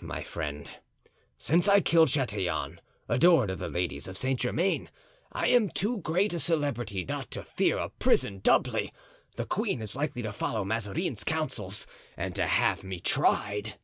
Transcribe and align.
"My 0.00 0.22
friend, 0.22 0.70
since 1.36 1.68
I 1.68 1.80
killed 1.80 2.08
Chatillon, 2.08 2.80
adored 3.10 3.50
of 3.50 3.58
the 3.58 3.68
ladies 3.68 4.08
of 4.08 4.16
Saint 4.16 4.40
Germain, 4.40 4.88
I 5.32 5.48
am 5.48 5.68
too 5.68 5.98
great 5.98 6.32
a 6.32 6.40
celebrity 6.40 7.04
not 7.04 7.30
to 7.32 7.44
fear 7.44 7.76
a 7.76 7.90
prison 7.90 8.38
doubly. 8.38 8.90
The 9.36 9.44
queen 9.44 9.82
is 9.82 9.94
likely 9.94 10.22
to 10.22 10.32
follow 10.32 10.64
Mazarin's 10.64 11.24
counsels 11.24 11.86
and 12.16 12.34
to 12.36 12.46
have 12.46 12.82
me 12.82 13.00
tried." 13.00 13.74